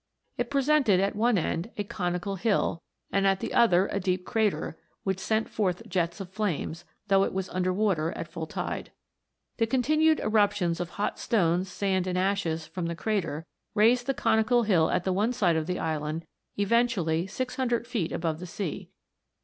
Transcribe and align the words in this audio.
It 0.35 0.49
presented 0.49 0.99
at 0.99 1.15
one 1.15 1.37
end 1.37 1.69
a 1.77 1.83
conical 1.83 2.35
hill, 2.35 2.81
and 3.11 3.27
at 3.27 3.39
the 3.39 3.53
other 3.53 3.85
a 3.91 3.99
deep 3.99 4.25
crater, 4.25 4.75
which 5.03 5.19
sent 5.19 5.47
forth 5.47 5.87
jets 5.87 6.19
of 6.19 6.31
flames, 6.31 6.85
though 7.07 7.21
it 7.23 7.33
was 7.33 7.49
under 7.49 7.71
water 7.71 8.11
at 8.13 8.27
full 8.27 8.47
tide. 8.47 8.91
The' 9.57 9.67
O 9.67 9.69
continued 9.69 10.19
eruptions 10.19 10.79
of 10.79 10.89
hot 10.97 11.19
stones, 11.19 11.69
sand, 11.71 12.07
and 12.07 12.17
ashes, 12.17 12.65
from 12.65 12.87
the 12.87 12.95
crater, 12.95 13.45
raised 13.75 14.07
the 14.07 14.15
conical 14.15 14.63
hill 14.63 14.89
at 14.89 15.03
the 15.03 15.13
one 15.13 15.33
side 15.33 15.55
of 15.55 15.67
the 15.67 15.77
island 15.77 16.25
eventually 16.57 17.27
six 17.27 17.57
hundred 17.57 17.85
feet 17.85 18.11
above 18.11 18.37
304 18.37 18.37
PLUTO'S 18.39 18.57
KINGDOM. 18.57 18.79
the 18.79 18.83
sea. 18.87 18.91